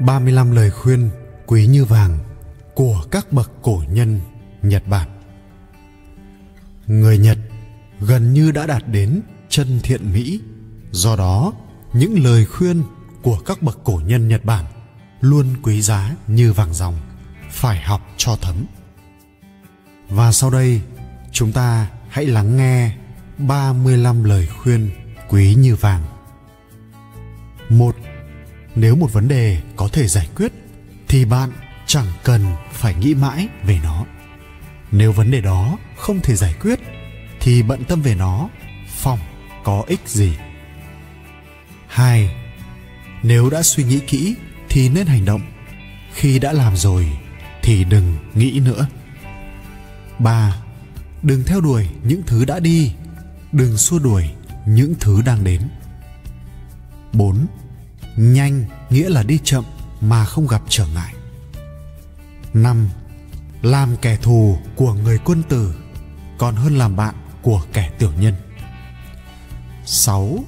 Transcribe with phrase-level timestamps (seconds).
[0.00, 1.10] 35 lời khuyên
[1.46, 2.18] quý như vàng
[2.74, 4.20] của các bậc cổ nhân
[4.62, 5.08] Nhật Bản.
[6.86, 7.38] Người Nhật
[8.00, 10.40] gần như đã đạt đến chân thiện mỹ,
[10.90, 11.52] do đó
[11.92, 12.82] những lời khuyên
[13.22, 14.64] của các bậc cổ nhân Nhật Bản
[15.20, 16.94] luôn quý giá như vàng ròng,
[17.50, 18.64] phải học cho thấm.
[20.08, 20.80] Và sau đây,
[21.32, 22.96] chúng ta hãy lắng nghe
[23.38, 24.90] 35 lời khuyên
[25.28, 26.02] quý như vàng.
[27.68, 27.96] Một,
[28.74, 30.52] nếu một vấn đề có thể giải quyết
[31.08, 31.50] thì bạn
[31.86, 34.04] chẳng cần phải nghĩ mãi về nó.
[34.90, 36.80] Nếu vấn đề đó không thể giải quyết
[37.40, 38.48] thì bận tâm về nó
[38.88, 39.18] phòng
[39.64, 40.36] có ích gì.
[41.86, 42.34] Hai,
[43.22, 44.34] nếu đã suy nghĩ kỹ
[44.68, 45.40] thì nên hành động.
[46.14, 47.06] Khi đã làm rồi
[47.62, 48.86] thì đừng nghĩ nữa.
[50.18, 50.56] Ba,
[51.22, 52.92] đừng theo đuổi những thứ đã đi
[53.52, 54.30] đừng xua đuổi
[54.66, 55.60] những thứ đang đến
[57.12, 57.46] 4.
[58.16, 59.64] Nhanh nghĩa là đi chậm
[60.00, 61.14] mà không gặp trở ngại.
[62.54, 62.88] 5.
[63.62, 65.74] Làm kẻ thù của người quân tử
[66.38, 68.34] còn hơn làm bạn của kẻ tiểu nhân.
[69.84, 70.38] 6.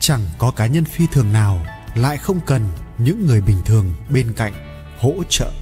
[0.00, 4.32] Chẳng có cá nhân phi thường nào lại không cần những người bình thường bên
[4.32, 4.52] cạnh
[4.98, 5.52] hỗ trợ.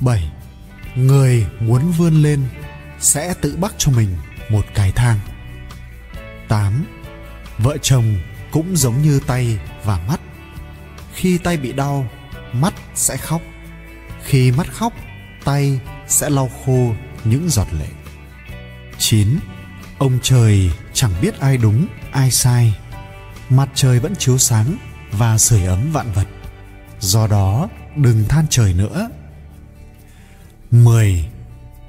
[0.00, 0.32] 7.
[0.96, 2.48] Người muốn vươn lên
[3.00, 4.16] sẽ tự bắt cho mình
[4.50, 5.20] một cái thang
[6.48, 6.84] 8.
[7.58, 8.16] Vợ chồng
[8.56, 10.20] cũng giống như tay và mắt.
[11.14, 12.06] Khi tay bị đau,
[12.52, 13.42] mắt sẽ khóc.
[14.24, 14.92] Khi mắt khóc,
[15.44, 17.88] tay sẽ lau khô những giọt lệ.
[18.98, 19.38] 9.
[19.98, 22.78] Ông trời chẳng biết ai đúng, ai sai.
[23.50, 24.76] Mặt trời vẫn chiếu sáng
[25.12, 26.26] và sưởi ấm vạn vật.
[27.00, 29.08] Do đó, đừng than trời nữa.
[30.70, 31.28] 10.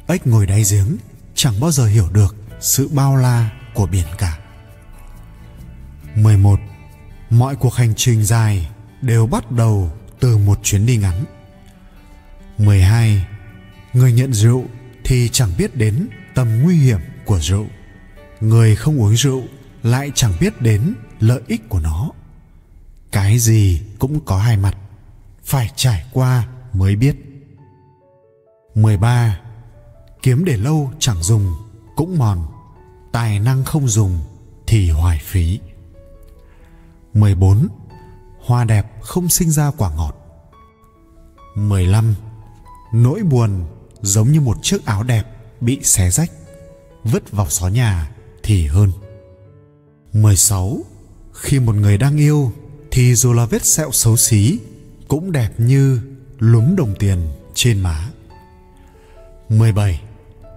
[0.07, 0.97] Ếch ngồi đáy giếng
[1.35, 4.36] chẳng bao giờ hiểu được sự bao la của biển cả.
[6.17, 6.59] 11.
[7.29, 8.69] Mọi cuộc hành trình dài
[9.01, 11.23] đều bắt đầu từ một chuyến đi ngắn.
[12.57, 13.27] 12.
[13.93, 14.65] Người nhận rượu
[15.03, 17.65] thì chẳng biết đến tầm nguy hiểm của rượu.
[18.41, 19.43] Người không uống rượu
[19.83, 22.11] lại chẳng biết đến lợi ích của nó.
[23.11, 24.77] Cái gì cũng có hai mặt,
[25.43, 27.15] phải trải qua mới biết.
[28.75, 29.39] 13.
[30.23, 31.55] Kiếm để lâu chẳng dùng
[31.95, 32.47] cũng mòn
[33.11, 34.19] tài năng không dùng
[34.67, 35.59] thì hoài phí
[37.19, 37.67] 14.
[38.45, 40.15] Hoa đẹp không sinh ra quả ngọt
[41.55, 42.15] 15.
[42.93, 43.65] Nỗi buồn
[44.01, 45.23] giống như một chiếc áo đẹp
[45.61, 46.31] bị xé rách,
[47.03, 48.11] vứt vào xó nhà
[48.43, 48.91] thì hơn
[50.13, 50.77] 16.
[51.33, 52.51] Khi một người đang yêu
[52.91, 54.59] thì dù là vết sẹo xấu xí
[55.07, 56.01] cũng đẹp như
[56.39, 58.09] lúm đồng tiền trên má
[59.49, 60.01] 17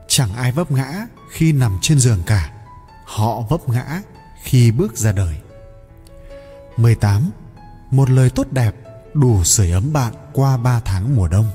[0.08, 2.52] chẳng ai vấp ngã khi nằm trên giường cả,
[3.04, 4.02] họ vấp ngã
[4.42, 5.34] khi bước ra đời
[6.76, 7.30] 18
[7.90, 8.74] một lời tốt đẹp
[9.14, 11.46] đủ sưởi ấm bạn qua 3 tháng mùa đông.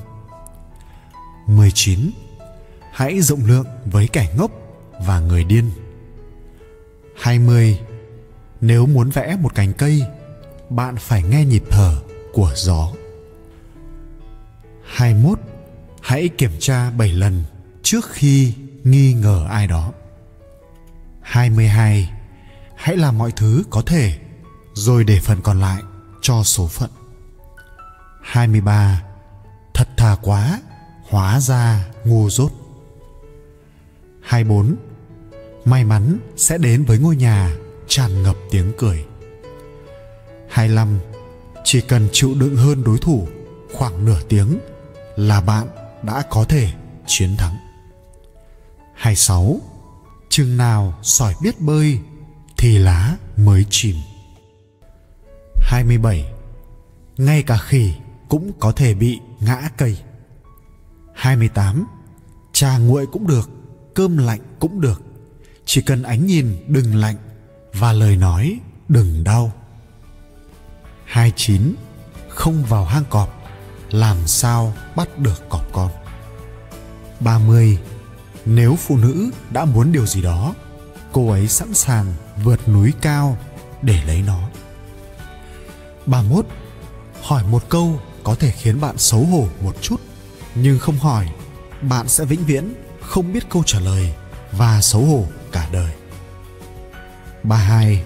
[1.46, 2.10] 19
[2.92, 4.50] hãy rộng lượng với kẻ ngốc
[5.06, 5.70] và người điên.
[7.16, 7.78] 20
[8.60, 10.02] nếu muốn vẽ một cành cây,
[10.70, 11.96] bạn phải nghe nhịp thở
[12.32, 12.92] của gió.
[14.86, 15.38] 21
[16.02, 17.44] hãy kiểm tra 7 lần
[17.82, 19.92] trước khi nghi ngờ ai đó.
[21.20, 22.10] 22.
[22.76, 24.18] Hãy làm mọi thứ có thể
[24.76, 25.82] rồi để phần còn lại
[26.20, 26.90] cho số phận.
[28.22, 29.02] 23.
[29.74, 30.60] Thật thà quá,
[31.08, 32.52] hóa ra ngu dốt.
[34.22, 34.76] 24.
[35.64, 37.56] May mắn sẽ đến với ngôi nhà
[37.88, 39.04] tràn ngập tiếng cười.
[40.50, 40.98] 25.
[41.64, 43.28] Chỉ cần chịu đựng hơn đối thủ
[43.72, 44.58] khoảng nửa tiếng
[45.16, 45.68] là bạn
[46.02, 46.72] đã có thể
[47.06, 47.56] chiến thắng.
[48.94, 49.60] 26.
[50.28, 51.98] Chừng nào sỏi biết bơi
[52.56, 53.96] thì lá mới chìm.
[55.66, 56.24] 27.
[57.16, 57.92] Ngay cả khỉ
[58.28, 59.98] cũng có thể bị ngã cây.
[61.14, 61.86] 28.
[62.52, 63.50] Trà nguội cũng được,
[63.94, 65.02] cơm lạnh cũng được.
[65.64, 67.16] Chỉ cần ánh nhìn đừng lạnh
[67.72, 69.52] và lời nói đừng đau.
[71.04, 71.74] 29.
[72.28, 73.42] Không vào hang cọp,
[73.90, 75.90] làm sao bắt được cọp con.
[77.20, 77.78] 30
[78.44, 80.54] nếu phụ nữ đã muốn điều gì đó
[81.12, 82.14] cô ấy sẵn sàng
[82.44, 83.38] vượt núi cao
[83.82, 84.48] để lấy nó
[86.06, 86.46] 31.
[87.22, 90.00] Hỏi một câu có thể khiến bạn xấu hổ một chút,
[90.54, 91.28] nhưng không hỏi,
[91.82, 94.14] bạn sẽ vĩnh viễn không biết câu trả lời
[94.52, 95.92] và xấu hổ cả đời
[97.42, 98.04] 32.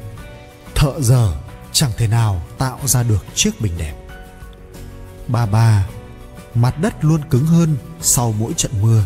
[0.74, 1.36] Thợ giờ
[1.72, 3.94] chẳng thể nào tạo ra được chiếc bình đẹp
[5.26, 5.86] 33.
[6.54, 9.04] Mặt đất luôn cứng hơn sau mỗi trận mưa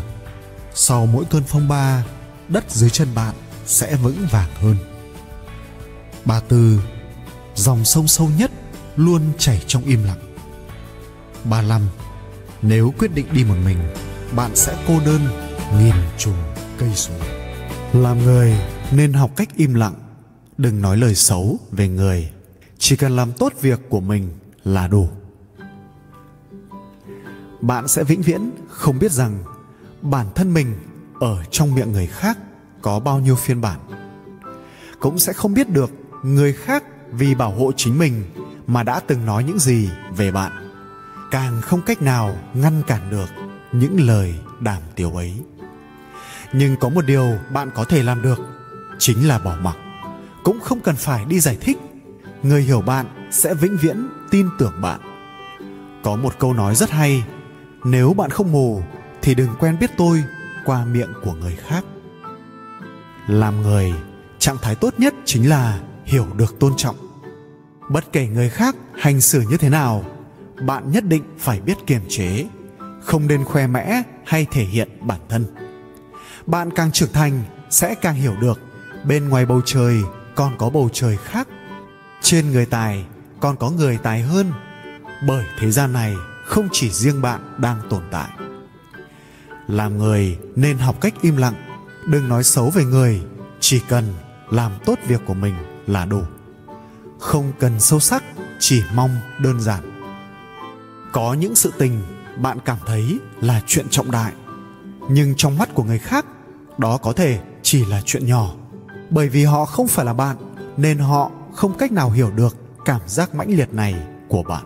[0.73, 2.05] sau mỗi cơn phong ba,
[2.47, 4.75] đất dưới chân bạn sẽ vững vàng hơn
[6.25, 6.81] ba tư
[7.55, 8.51] dòng sông sâu nhất
[8.95, 10.19] luôn chảy trong im lặng.
[11.43, 11.81] 35
[12.61, 13.77] Nếu quyết định đi một mình,
[14.35, 15.21] Bạn sẽ cô đơn
[15.79, 16.37] nghìn trùng
[16.77, 17.13] cây số
[17.93, 18.53] Làm người
[18.91, 19.93] nên học cách im lặng,
[20.57, 22.31] Đừng nói lời xấu về người.
[22.77, 24.29] Chỉ cần làm tốt việc của mình
[24.63, 25.09] là đủ.
[27.61, 29.43] Bạn sẽ vĩnh viễn không biết rằng
[30.01, 30.75] Bản thân mình
[31.19, 32.37] ở trong miệng người khác
[32.81, 33.79] có bao nhiêu phiên bản.
[34.99, 35.91] Cũng sẽ không biết được
[36.23, 38.23] người khác vì bảo hộ chính mình
[38.67, 40.51] mà đã từng nói những gì về bạn.
[41.31, 43.29] Càng không cách nào ngăn cản được
[43.71, 45.33] những lời đàm tiếu ấy.
[46.53, 48.39] Nhưng có một điều bạn có thể làm được,
[48.99, 49.77] chính là bỏ mặc.
[50.43, 51.77] Cũng không cần phải đi giải thích.
[52.43, 54.99] Người hiểu bạn sẽ vĩnh viễn tin tưởng bạn.
[56.03, 57.23] Có một câu nói rất hay,
[57.83, 58.83] nếu bạn không mù
[59.21, 60.23] thì đừng quen biết tôi
[60.65, 61.85] qua miệng của người khác.
[63.27, 63.93] Làm người,
[64.39, 67.04] trạng thái tốt nhất chính là hiểu được tôn trọng
[67.89, 70.05] bất kể người khác hành xử như thế nào,
[70.61, 72.45] bạn nhất định phải biết kiềm chế,
[73.01, 75.45] không nên khoe mẽ hay thể hiện bản thân.
[76.45, 78.59] Bạn càng trưởng thành sẽ càng hiểu được
[79.03, 80.01] bên ngoài bầu trời
[80.35, 81.47] còn có bầu trời khác.
[82.21, 83.05] Trên người tài
[83.39, 84.51] còn có người tài hơn,
[85.27, 86.15] bởi thế gian này
[86.45, 88.29] không chỉ riêng bạn đang tồn tại.
[89.67, 91.55] Làm người nên học cách im lặng,
[92.07, 93.21] đừng nói xấu về người,
[93.59, 94.13] chỉ cần
[94.51, 95.55] làm tốt việc của mình
[95.87, 96.21] là đủ
[97.25, 98.23] không cần sâu sắc,
[98.59, 100.01] chỉ mong đơn giản.
[101.11, 102.01] Có những sự tình
[102.37, 104.33] bạn cảm thấy là chuyện trọng đại,
[105.09, 106.25] nhưng trong mắt của người khác,
[106.77, 108.53] đó có thể chỉ là chuyện nhỏ.
[109.09, 110.37] Bởi vì họ không phải là bạn,
[110.77, 113.95] nên họ không cách nào hiểu được cảm giác mãnh liệt này
[114.27, 114.65] của bạn.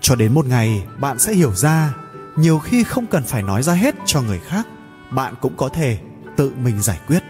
[0.00, 1.94] Cho đến một ngày, bạn sẽ hiểu ra,
[2.36, 4.66] nhiều khi không cần phải nói ra hết cho người khác,
[5.10, 5.98] bạn cũng có thể
[6.36, 7.22] tự mình giải quyết.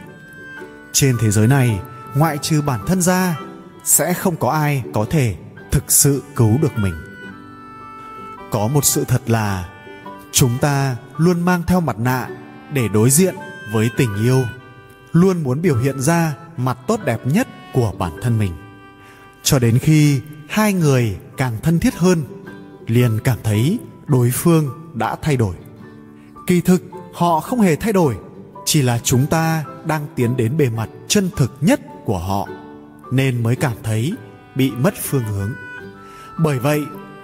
[0.92, 1.80] Trên thế giới này,
[2.14, 3.36] ngoại trừ bản thân ra
[3.84, 5.34] sẽ không có ai có thể
[5.70, 6.94] thực sự cứu được mình.
[8.50, 9.68] Có một sự thật là,
[10.32, 12.28] chúng ta luôn mang theo mặt nạ
[12.72, 13.34] để đối diện
[13.72, 14.42] với tình yêu,
[15.12, 18.52] luôn muốn biểu hiện ra mặt tốt đẹp nhất của bản thân mình.
[19.42, 22.22] Cho đến khi hai người càng thân thiết hơn,
[22.86, 25.54] liền cảm thấy đối phương đã thay đổi.
[26.46, 26.82] Kỳ thực,
[27.14, 28.16] họ không hề thay đổi,
[28.64, 32.48] chỉ là chúng ta đang tiến đến bề mặt chân thực nhất của họ
[33.12, 34.12] nên mới cảm thấy
[34.54, 35.52] bị mất phương hướng.
[36.38, 36.82] Bởi vậy,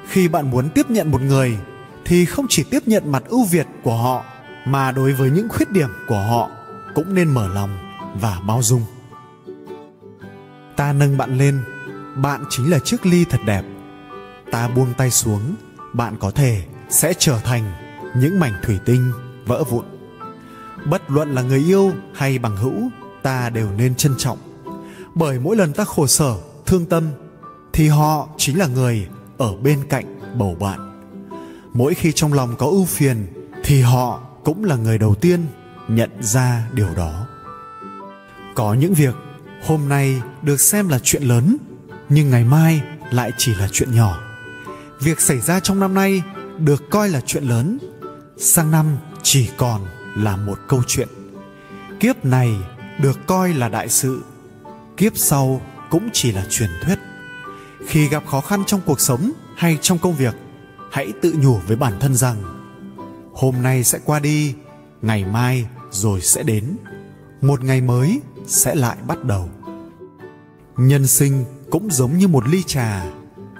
[0.08, 1.58] khi bạn muốn tiếp nhận một người,
[2.04, 4.24] thì không chỉ tiếp nhận mặt ưu việt của họ,
[4.66, 6.50] mà đối với những khuyết điểm của họ
[6.94, 7.78] cũng nên mở lòng
[8.20, 8.82] và bao dung.
[10.76, 11.60] Ta nâng bạn lên,
[12.16, 13.62] bạn chính là chiếc ly thật đẹp.
[14.50, 15.54] Ta buông tay xuống,
[15.92, 17.72] bạn có thể sẽ trở thành
[18.16, 19.12] những mảnh thủy tinh
[19.46, 19.84] vỡ vụn.
[20.84, 22.90] Bất luận là người yêu hay bằng hữu,
[23.22, 24.47] ta đều nên trân trọng
[25.18, 26.36] bởi mỗi lần ta khổ sở,
[26.66, 27.10] thương tâm,
[27.72, 31.10] thì họ chính là người ở bên cạnh bầu bạn.
[31.72, 33.26] Mỗi khi trong lòng có ưu phiền,
[33.64, 35.46] thì họ cũng là người đầu tiên
[35.88, 37.26] nhận ra điều đó.
[38.54, 39.14] Có những việc
[39.66, 41.56] hôm nay được xem là chuyện lớn,
[42.08, 44.18] nhưng ngày mai lại chỉ là chuyện nhỏ.
[45.00, 46.22] Việc xảy ra trong năm nay
[46.58, 47.78] được coi là chuyện lớn,
[48.36, 49.86] sang năm chỉ còn
[50.16, 51.08] là một câu chuyện.
[52.00, 52.56] Kiếp này
[53.00, 54.22] được coi là đại sự
[54.98, 56.98] kiếp sau cũng chỉ là truyền thuyết.
[57.86, 60.34] Khi gặp khó khăn trong cuộc sống hay trong công việc,
[60.90, 62.36] hãy tự nhủ với bản thân rằng,
[63.34, 64.54] hôm nay sẽ qua đi,
[65.02, 66.76] ngày mai rồi sẽ đến.
[67.40, 69.50] Một ngày mới sẽ lại bắt đầu.
[70.76, 73.04] Nhân sinh cũng giống như một ly trà,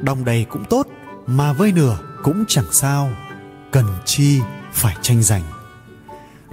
[0.00, 0.87] đong đầy cũng tốt
[1.26, 3.11] mà vơi nửa cũng chẳng sao,
[3.73, 4.40] cần chi
[4.73, 5.42] phải tranh giành.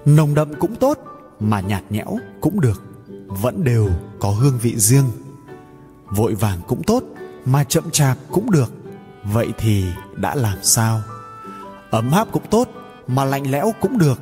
[0.05, 0.99] Nồng đậm cũng tốt
[1.39, 2.94] mà nhạt nhẽo cũng được
[3.27, 3.89] vẫn đều
[4.19, 5.05] có hương vị riêng.
[6.09, 7.03] Vội vàng cũng tốt,
[7.45, 8.71] mà chậm chạp cũng được.
[9.23, 11.01] Vậy thì đã làm sao?
[11.89, 12.69] Ấm áp cũng tốt,
[13.07, 14.19] mà lạnh lẽo cũng được.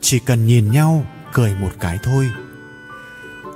[0.00, 2.30] Chỉ cần nhìn nhau, cười một cái thôi.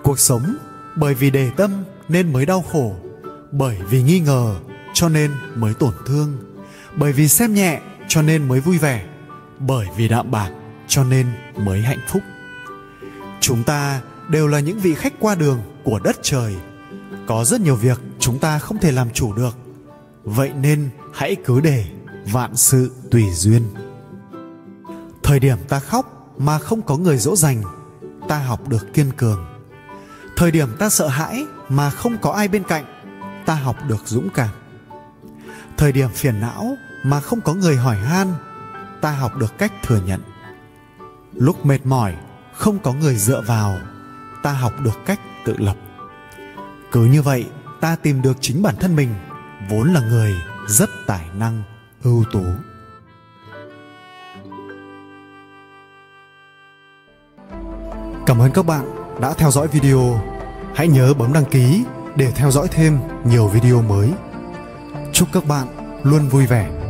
[0.02, 0.56] Cuộc sống,
[0.96, 2.96] bởi vì đề tâm nên mới đau khổ,
[3.52, 4.56] bởi vì nghi ngờ
[4.94, 6.36] cho nên mới tổn thương,
[6.96, 9.04] bởi vì xem nhẹ cho nên mới vui vẻ,
[9.58, 10.50] bởi vì đạm bạc
[10.88, 11.26] cho nên
[11.56, 12.22] mới hạnh phúc.
[13.40, 16.56] Chúng ta đều là những vị khách qua đường của đất trời.
[17.26, 19.56] Có rất nhiều việc chúng ta không thể làm chủ được.
[20.24, 21.84] Vậy nên hãy cứ để
[22.32, 23.62] vạn sự tùy duyên.
[25.22, 27.62] Thời điểm ta khóc mà không có người dỗ dành,
[28.28, 29.46] ta học được kiên cường.
[30.36, 32.84] Thời điểm ta sợ hãi mà không có ai bên cạnh,
[33.46, 34.48] ta học được dũng cảm.
[35.76, 38.34] Thời điểm phiền não mà không có người hỏi han,
[39.00, 40.20] ta học được cách thừa nhận.
[41.34, 42.14] Lúc mệt mỏi,
[42.54, 43.78] không có người dựa vào
[44.44, 45.76] ta học được cách tự lập.
[46.92, 47.46] Cứ như vậy,
[47.80, 49.14] ta tìm được chính bản thân mình,
[49.70, 50.34] vốn là người
[50.66, 51.62] rất tài năng,
[52.02, 52.44] ưu tú.
[58.26, 58.84] Cảm ơn các bạn
[59.20, 60.20] đã theo dõi video.
[60.74, 61.84] Hãy nhớ bấm đăng ký
[62.16, 64.12] để theo dõi thêm nhiều video mới.
[65.12, 65.66] Chúc các bạn
[66.02, 66.83] luôn vui vẻ.